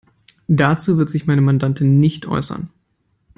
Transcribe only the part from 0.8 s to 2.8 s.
wird sich meine Mandantin nicht äußern.